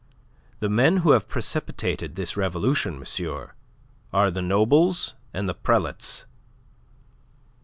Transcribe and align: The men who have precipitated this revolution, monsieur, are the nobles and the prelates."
The 0.61 0.67
men 0.67 0.97
who 1.05 1.11
have 1.11 1.27
precipitated 1.29 2.15
this 2.15 2.35
revolution, 2.35 2.97
monsieur, 2.97 3.51
are 4.11 4.31
the 4.31 4.41
nobles 4.41 5.13
and 5.31 5.47
the 5.47 5.53
prelates." 5.53 6.25